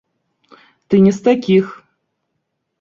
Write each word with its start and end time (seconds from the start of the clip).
Ты 0.87 0.95
не 1.05 1.13
з 1.19 1.23
такіх! 1.29 1.65